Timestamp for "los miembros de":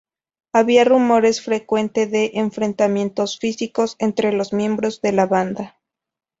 4.33-5.11